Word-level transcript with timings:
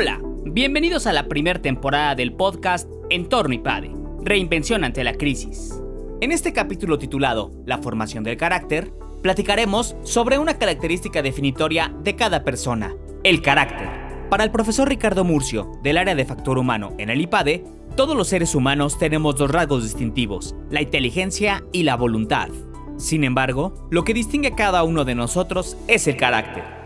Hola, 0.00 0.18
bienvenidos 0.46 1.06
a 1.06 1.12
la 1.12 1.28
primera 1.28 1.60
temporada 1.60 2.14
del 2.14 2.32
podcast 2.32 2.88
Entorno 3.10 3.52
IPADE, 3.52 3.94
Reinvención 4.22 4.82
ante 4.82 5.04
la 5.04 5.12
crisis. 5.12 5.78
En 6.22 6.32
este 6.32 6.54
capítulo 6.54 6.96
titulado 6.98 7.50
La 7.66 7.76
formación 7.76 8.24
del 8.24 8.38
carácter, 8.38 8.94
platicaremos 9.20 9.96
sobre 10.02 10.38
una 10.38 10.56
característica 10.56 11.20
definitoria 11.20 11.94
de 12.02 12.16
cada 12.16 12.44
persona, 12.44 12.94
el 13.24 13.42
carácter. 13.42 13.90
Para 14.30 14.42
el 14.42 14.50
profesor 14.50 14.88
Ricardo 14.88 15.22
Murcio, 15.22 15.70
del 15.82 15.98
área 15.98 16.14
de 16.14 16.24
factor 16.24 16.56
humano 16.56 16.94
en 16.96 17.10
el 17.10 17.20
IPADE, 17.20 17.66
todos 17.94 18.16
los 18.16 18.28
seres 18.28 18.54
humanos 18.54 18.98
tenemos 18.98 19.36
dos 19.36 19.50
rasgos 19.50 19.82
distintivos, 19.82 20.54
la 20.70 20.80
inteligencia 20.80 21.62
y 21.72 21.82
la 21.82 21.96
voluntad. 21.96 22.48
Sin 22.96 23.22
embargo, 23.22 23.86
lo 23.90 24.04
que 24.04 24.14
distingue 24.14 24.48
a 24.48 24.56
cada 24.56 24.82
uno 24.82 25.04
de 25.04 25.14
nosotros 25.14 25.76
es 25.88 26.08
el 26.08 26.16
carácter. 26.16 26.79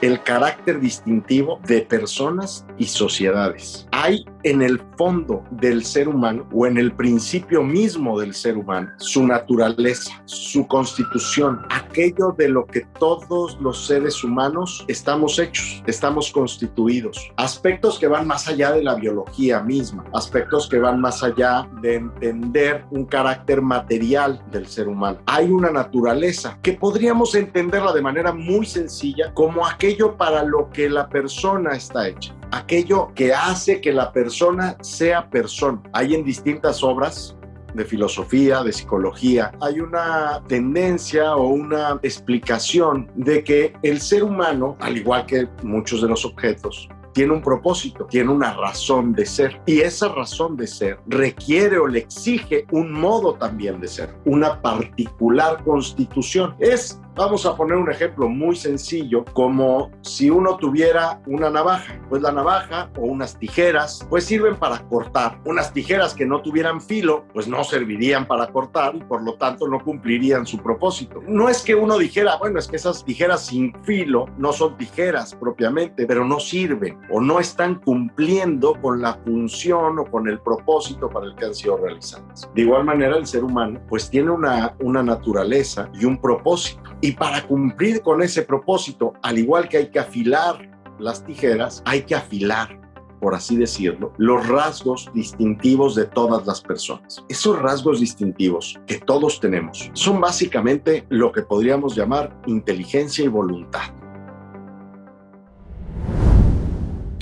El 0.00 0.22
carácter 0.22 0.80
distintivo 0.80 1.60
de 1.66 1.82
personas 1.82 2.66
y 2.78 2.86
sociedades. 2.86 3.86
Hay 3.92 4.24
en 4.46 4.62
el 4.62 4.80
fondo 4.96 5.42
del 5.50 5.84
ser 5.84 6.06
humano 6.06 6.46
o 6.52 6.68
en 6.68 6.78
el 6.78 6.92
principio 6.92 7.64
mismo 7.64 8.20
del 8.20 8.32
ser 8.32 8.56
humano 8.56 8.88
su 8.98 9.26
naturaleza, 9.26 10.22
su 10.24 10.68
constitución, 10.68 11.66
aquello 11.68 12.32
de 12.38 12.48
lo 12.48 12.64
que 12.64 12.82
todos 13.00 13.58
los 13.60 13.88
seres 13.88 14.22
humanos 14.22 14.84
estamos 14.86 15.40
hechos, 15.40 15.82
estamos 15.88 16.30
constituidos. 16.30 17.32
Aspectos 17.36 17.98
que 17.98 18.06
van 18.06 18.28
más 18.28 18.46
allá 18.46 18.70
de 18.70 18.84
la 18.84 18.94
biología 18.94 19.60
misma, 19.62 20.04
aspectos 20.14 20.68
que 20.68 20.78
van 20.78 21.00
más 21.00 21.24
allá 21.24 21.68
de 21.82 21.96
entender 21.96 22.84
un 22.92 23.04
carácter 23.04 23.60
material 23.60 24.40
del 24.52 24.68
ser 24.68 24.86
humano. 24.86 25.18
Hay 25.26 25.50
una 25.50 25.72
naturaleza 25.72 26.56
que 26.62 26.74
podríamos 26.74 27.34
entenderla 27.34 27.92
de 27.92 28.00
manera 28.00 28.32
muy 28.32 28.64
sencilla 28.64 29.34
como 29.34 29.66
aquello 29.66 30.16
para 30.16 30.44
lo 30.44 30.70
que 30.70 30.88
la 30.88 31.08
persona 31.08 31.72
está 31.72 32.06
hecha 32.06 32.32
aquello 32.58 33.12
que 33.14 33.32
hace 33.32 33.80
que 33.80 33.92
la 33.92 34.12
persona 34.12 34.76
sea 34.80 35.28
persona. 35.28 35.82
Hay 35.92 36.14
en 36.14 36.24
distintas 36.24 36.82
obras 36.82 37.36
de 37.74 37.84
filosofía, 37.84 38.62
de 38.62 38.72
psicología, 38.72 39.52
hay 39.60 39.80
una 39.80 40.42
tendencia 40.48 41.36
o 41.36 41.48
una 41.48 42.00
explicación 42.02 43.10
de 43.14 43.44
que 43.44 43.74
el 43.82 44.00
ser 44.00 44.24
humano, 44.24 44.76
al 44.80 44.96
igual 44.96 45.26
que 45.26 45.46
muchos 45.62 46.00
de 46.00 46.08
los 46.08 46.24
objetos, 46.24 46.88
tiene 47.16 47.32
un 47.32 47.40
propósito, 47.40 48.04
tiene 48.04 48.30
una 48.30 48.52
razón 48.52 49.14
de 49.14 49.24
ser. 49.24 49.58
Y 49.64 49.80
esa 49.80 50.08
razón 50.08 50.54
de 50.54 50.66
ser 50.66 51.00
requiere 51.06 51.78
o 51.78 51.86
le 51.86 52.00
exige 52.00 52.66
un 52.72 52.92
modo 52.92 53.34
también 53.34 53.80
de 53.80 53.88
ser, 53.88 54.14
una 54.26 54.60
particular 54.60 55.64
constitución. 55.64 56.54
Es 56.58 57.00
Vamos 57.16 57.46
a 57.46 57.56
poner 57.56 57.78
un 57.78 57.90
ejemplo 57.90 58.28
muy 58.28 58.54
sencillo, 58.56 59.24
como 59.32 59.90
si 60.02 60.28
uno 60.28 60.58
tuviera 60.58 61.22
una 61.26 61.48
navaja. 61.48 61.98
Pues 62.10 62.20
la 62.20 62.30
navaja 62.30 62.90
o 62.98 63.06
unas 63.06 63.38
tijeras, 63.38 64.06
pues 64.10 64.24
sirven 64.24 64.56
para 64.56 64.86
cortar. 64.86 65.40
Unas 65.46 65.72
tijeras 65.72 66.12
que 66.12 66.26
no 66.26 66.42
tuvieran 66.42 66.78
filo, 66.78 67.24
pues 67.32 67.48
no 67.48 67.64
servirían 67.64 68.26
para 68.26 68.48
cortar 68.48 68.94
y 68.94 69.00
por 69.00 69.22
lo 69.22 69.32
tanto 69.36 69.66
no 69.66 69.82
cumplirían 69.82 70.46
su 70.46 70.58
propósito. 70.58 71.22
No 71.26 71.48
es 71.48 71.62
que 71.62 71.74
uno 71.74 71.96
dijera, 71.96 72.36
bueno, 72.36 72.58
es 72.58 72.68
que 72.68 72.76
esas 72.76 73.02
tijeras 73.02 73.46
sin 73.46 73.72
filo 73.84 74.26
no 74.36 74.52
son 74.52 74.76
tijeras 74.76 75.34
propiamente, 75.34 76.04
pero 76.04 76.22
no 76.22 76.38
sirven 76.38 76.98
o 77.10 77.22
no 77.22 77.40
están 77.40 77.76
cumpliendo 77.76 78.74
con 78.82 79.00
la 79.00 79.14
función 79.24 79.98
o 79.98 80.04
con 80.04 80.28
el 80.28 80.38
propósito 80.40 81.08
para 81.08 81.28
el 81.28 81.34
que 81.34 81.46
han 81.46 81.54
sido 81.54 81.78
realizadas. 81.78 82.50
De 82.54 82.60
igual 82.60 82.84
manera, 82.84 83.16
el 83.16 83.26
ser 83.26 83.42
humano 83.42 83.80
pues 83.88 84.10
tiene 84.10 84.32
una, 84.32 84.76
una 84.80 85.02
naturaleza 85.02 85.88
y 85.94 86.04
un 86.04 86.20
propósito 86.20 86.82
y 87.06 87.12
para 87.12 87.46
cumplir 87.46 88.02
con 88.02 88.20
ese 88.20 88.42
propósito, 88.42 89.12
al 89.22 89.38
igual 89.38 89.68
que 89.68 89.76
hay 89.76 89.90
que 89.90 90.00
afilar 90.00 90.68
las 90.98 91.24
tijeras, 91.24 91.80
hay 91.84 92.02
que 92.02 92.16
afilar 92.16 92.80
por 93.20 93.34
así 93.34 93.56
decirlo, 93.56 94.12
los 94.18 94.46
rasgos 94.46 95.10
distintivos 95.14 95.94
de 95.94 96.04
todas 96.04 96.46
las 96.46 96.60
personas. 96.60 97.24
Esos 97.28 97.58
rasgos 97.58 97.98
distintivos 97.98 98.78
que 98.86 98.98
todos 98.98 99.40
tenemos 99.40 99.90
son 99.94 100.20
básicamente 100.20 101.06
lo 101.08 101.32
que 101.32 101.42
podríamos 101.42 101.96
llamar 101.96 102.38
inteligencia 102.46 103.24
y 103.24 103.28
voluntad. 103.28 103.94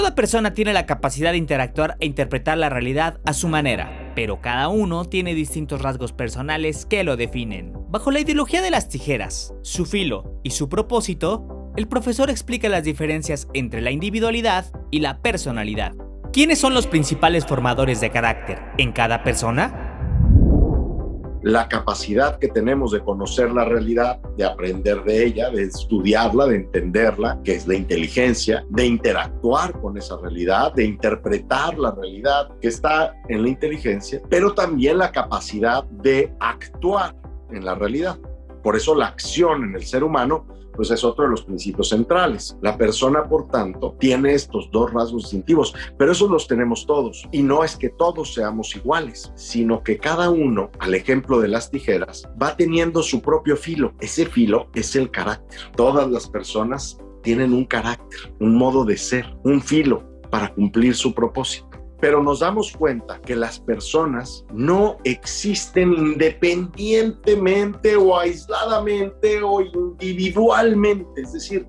Toda 0.00 0.14
persona 0.14 0.54
tiene 0.54 0.72
la 0.72 0.86
capacidad 0.86 1.32
de 1.32 1.36
interactuar 1.36 1.98
e 2.00 2.06
interpretar 2.06 2.56
la 2.56 2.70
realidad 2.70 3.20
a 3.26 3.34
su 3.34 3.48
manera, 3.48 4.14
pero 4.14 4.40
cada 4.40 4.68
uno 4.68 5.04
tiene 5.04 5.34
distintos 5.34 5.82
rasgos 5.82 6.14
personales 6.14 6.86
que 6.86 7.04
lo 7.04 7.18
definen. 7.18 7.74
Bajo 7.90 8.10
la 8.10 8.20
ideología 8.20 8.62
de 8.62 8.70
las 8.70 8.88
tijeras, 8.88 9.52
su 9.60 9.84
filo 9.84 10.40
y 10.42 10.52
su 10.52 10.70
propósito, 10.70 11.70
el 11.76 11.86
profesor 11.86 12.30
explica 12.30 12.70
las 12.70 12.84
diferencias 12.84 13.46
entre 13.52 13.82
la 13.82 13.90
individualidad 13.90 14.72
y 14.90 15.00
la 15.00 15.20
personalidad. 15.20 15.92
¿Quiénes 16.32 16.58
son 16.58 16.72
los 16.72 16.86
principales 16.86 17.44
formadores 17.44 18.00
de 18.00 18.08
carácter 18.08 18.58
en 18.78 18.92
cada 18.92 19.22
persona? 19.22 19.79
La 21.42 21.68
capacidad 21.68 22.38
que 22.38 22.48
tenemos 22.48 22.92
de 22.92 23.00
conocer 23.00 23.50
la 23.50 23.64
realidad, 23.64 24.20
de 24.36 24.44
aprender 24.44 25.02
de 25.04 25.24
ella, 25.24 25.50
de 25.50 25.62
estudiarla, 25.64 26.46
de 26.46 26.56
entenderla, 26.56 27.40
que 27.44 27.54
es 27.54 27.66
la 27.66 27.74
inteligencia, 27.74 28.64
de 28.68 28.86
interactuar 28.86 29.72
con 29.80 29.96
esa 29.96 30.16
realidad, 30.18 30.72
de 30.74 30.84
interpretar 30.84 31.78
la 31.78 31.92
realidad 31.92 32.48
que 32.60 32.68
está 32.68 33.14
en 33.28 33.42
la 33.42 33.48
inteligencia, 33.48 34.20
pero 34.28 34.54
también 34.54 34.98
la 34.98 35.12
capacidad 35.12 35.84
de 35.84 36.32
actuar 36.40 37.14
en 37.50 37.64
la 37.64 37.74
realidad. 37.74 38.18
Por 38.62 38.76
eso 38.76 38.94
la 38.94 39.06
acción 39.06 39.64
en 39.64 39.74
el 39.74 39.84
ser 39.84 40.04
humano 40.04 40.46
pues 40.74 40.90
es 40.90 41.04
otro 41.04 41.24
de 41.24 41.30
los 41.30 41.42
principios 41.42 41.88
centrales. 41.88 42.56
La 42.60 42.76
persona, 42.76 43.28
por 43.28 43.48
tanto, 43.48 43.96
tiene 43.98 44.34
estos 44.34 44.70
dos 44.70 44.92
rasgos 44.92 45.22
distintivos, 45.22 45.74
pero 45.98 46.12
esos 46.12 46.30
los 46.30 46.46
tenemos 46.46 46.86
todos. 46.86 47.28
Y 47.32 47.42
no 47.42 47.64
es 47.64 47.76
que 47.76 47.90
todos 47.90 48.34
seamos 48.34 48.74
iguales, 48.76 49.32
sino 49.34 49.82
que 49.82 49.98
cada 49.98 50.30
uno, 50.30 50.70
al 50.78 50.94
ejemplo 50.94 51.40
de 51.40 51.48
las 51.48 51.70
tijeras, 51.70 52.28
va 52.40 52.56
teniendo 52.56 53.02
su 53.02 53.20
propio 53.20 53.56
filo. 53.56 53.92
Ese 54.00 54.26
filo 54.26 54.68
es 54.74 54.96
el 54.96 55.10
carácter. 55.10 55.60
Todas 55.76 56.10
las 56.10 56.28
personas 56.28 56.98
tienen 57.22 57.52
un 57.52 57.64
carácter, 57.64 58.32
un 58.40 58.56
modo 58.56 58.84
de 58.84 58.96
ser, 58.96 59.26
un 59.44 59.60
filo 59.60 60.04
para 60.30 60.52
cumplir 60.54 60.94
su 60.94 61.12
propósito 61.12 61.69
pero 62.00 62.22
nos 62.22 62.40
damos 62.40 62.72
cuenta 62.72 63.20
que 63.20 63.36
las 63.36 63.60
personas 63.60 64.44
no 64.52 64.96
existen 65.04 65.92
independientemente 65.92 67.96
o 67.96 68.18
aisladamente 68.18 69.42
o 69.42 69.60
individualmente, 69.60 71.20
es 71.20 71.32
decir, 71.32 71.66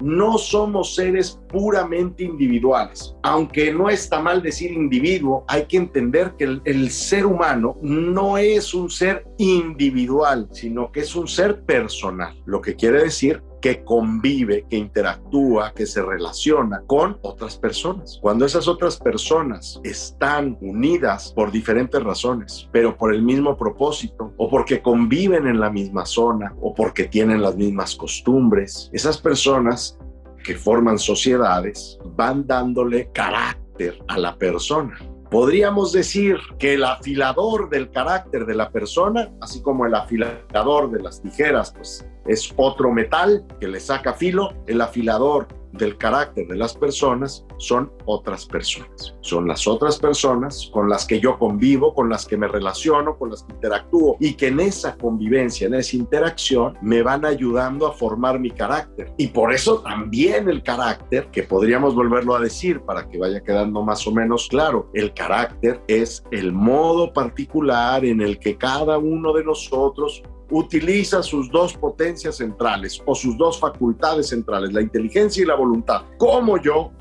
no 0.00 0.38
somos 0.38 0.94
seres 0.94 1.40
puramente 1.48 2.24
individuales. 2.24 3.14
Aunque 3.22 3.72
no 3.72 3.88
está 3.88 4.20
mal 4.20 4.42
decir 4.42 4.70
individuo, 4.70 5.44
hay 5.48 5.66
que 5.66 5.78
entender 5.78 6.34
que 6.38 6.60
el, 6.64 6.90
ser 6.90 7.26
humano 7.26 7.76
no 7.82 8.38
es 8.38 8.74
un 8.74 8.90
ser 8.90 9.26
individual, 9.38 10.48
sino 10.52 10.92
que 10.92 11.00
es 11.00 11.16
un 11.16 11.26
ser 11.26 11.62
personal, 11.62 12.40
lo 12.46 12.60
que 12.60 12.76
quiere 12.76 13.04
decir 13.04 13.42
que 13.66 13.82
convive, 13.82 14.64
que 14.70 14.76
interactúa, 14.76 15.72
que 15.74 15.86
se 15.86 16.00
relaciona 16.00 16.84
con 16.86 17.18
otras 17.22 17.56
personas. 17.56 18.16
Cuando 18.22 18.46
esas 18.46 18.68
otras 18.68 18.96
personas 18.96 19.80
están 19.82 20.56
unidas 20.60 21.32
por 21.34 21.50
diferentes 21.50 22.00
razones, 22.00 22.68
pero 22.70 22.96
por 22.96 23.12
el 23.12 23.22
mismo 23.22 23.56
propósito, 23.56 24.32
o 24.36 24.48
porque 24.48 24.80
conviven 24.80 25.48
en 25.48 25.58
la 25.58 25.68
misma 25.68 26.06
zona, 26.06 26.54
o 26.60 26.74
porque 26.74 27.06
tienen 27.08 27.42
las 27.42 27.56
mismas 27.56 27.96
costumbres, 27.96 28.88
esas 28.92 29.18
personas 29.18 29.98
que 30.44 30.54
forman 30.54 31.00
sociedades 31.00 31.98
van 32.14 32.46
dándole 32.46 33.10
carácter 33.12 33.98
a 34.06 34.16
la 34.16 34.38
persona. 34.38 34.96
Podríamos 35.30 35.92
decir 35.92 36.36
que 36.58 36.74
el 36.74 36.84
afilador 36.84 37.68
del 37.70 37.90
carácter 37.90 38.46
de 38.46 38.54
la 38.54 38.70
persona, 38.70 39.30
así 39.40 39.62
como 39.62 39.86
el 39.86 39.94
afilador 39.94 40.90
de 40.90 41.02
las 41.02 41.20
tijeras, 41.20 41.72
pues 41.72 42.06
es 42.26 42.52
otro 42.56 42.92
metal 42.92 43.44
que 43.60 43.68
le 43.68 43.80
saca 43.80 44.14
filo, 44.14 44.52
el 44.66 44.80
afilador 44.80 45.48
del 45.72 45.96
carácter 45.96 46.46
de 46.46 46.56
las 46.56 46.74
personas 46.74 47.45
son 47.58 47.92
otras 48.04 48.46
personas. 48.46 49.14
Son 49.20 49.48
las 49.48 49.66
otras 49.66 49.98
personas 49.98 50.70
con 50.72 50.88
las 50.88 51.06
que 51.06 51.20
yo 51.20 51.38
convivo, 51.38 51.94
con 51.94 52.08
las 52.08 52.26
que 52.26 52.36
me 52.36 52.48
relaciono, 52.48 53.16
con 53.16 53.30
las 53.30 53.42
que 53.42 53.52
interactúo 53.52 54.16
y 54.20 54.34
que 54.34 54.48
en 54.48 54.60
esa 54.60 54.96
convivencia, 54.96 55.66
en 55.66 55.74
esa 55.74 55.96
interacción, 55.96 56.76
me 56.82 57.02
van 57.02 57.24
ayudando 57.24 57.86
a 57.86 57.92
formar 57.92 58.38
mi 58.38 58.50
carácter. 58.50 59.12
Y 59.16 59.28
por 59.28 59.52
eso 59.52 59.80
también 59.80 60.48
el 60.48 60.62
carácter, 60.62 61.28
que 61.30 61.42
podríamos 61.42 61.94
volverlo 61.94 62.34
a 62.34 62.40
decir 62.40 62.80
para 62.80 63.08
que 63.08 63.18
vaya 63.18 63.42
quedando 63.42 63.82
más 63.82 64.06
o 64.06 64.12
menos 64.12 64.48
claro, 64.48 64.90
el 64.94 65.12
carácter 65.14 65.82
es 65.88 66.24
el 66.30 66.52
modo 66.52 67.12
particular 67.12 68.04
en 68.04 68.20
el 68.20 68.38
que 68.38 68.56
cada 68.56 68.98
uno 68.98 69.32
de 69.32 69.44
nosotros 69.44 70.22
utiliza 70.50 71.22
sus 71.22 71.50
dos 71.50 71.74
potencias 71.74 72.36
centrales 72.36 73.02
o 73.06 73.14
sus 73.14 73.36
dos 73.36 73.58
facultades 73.58 74.28
centrales, 74.28 74.72
la 74.72 74.80
inteligencia 74.80 75.42
y 75.42 75.46
la 75.46 75.54
voluntad, 75.54 76.02
como 76.18 76.60
yo, 76.60 76.92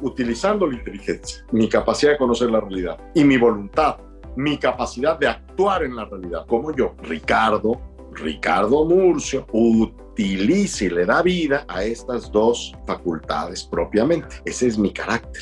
la 0.53 0.75
inteligencia, 0.75 1.43
mi 1.51 1.67
capacidad 1.67 2.11
de 2.11 2.17
conocer 2.17 2.51
la 2.51 2.59
realidad 2.59 2.97
y 3.15 3.23
mi 3.23 3.37
voluntad, 3.37 3.97
mi 4.35 4.57
capacidad 4.57 5.17
de 5.17 5.27
actuar 5.27 5.83
en 5.83 5.95
la 5.95 6.05
realidad, 6.05 6.45
como 6.47 6.75
yo, 6.75 6.93
Ricardo, 7.03 7.81
Ricardo 8.13 8.85
Murcio, 8.85 9.47
utiliza 9.51 10.85
y 10.85 10.89
le 10.89 11.05
da 11.05 11.23
vida 11.23 11.65
a 11.67 11.83
estas 11.83 12.31
dos 12.31 12.73
facultades 12.85 13.63
propiamente. 13.63 14.41
Ese 14.45 14.67
es 14.67 14.77
mi 14.77 14.91
carácter. 14.91 15.41